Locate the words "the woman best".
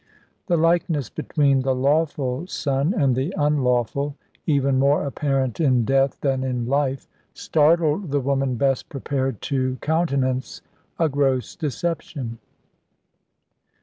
8.09-8.89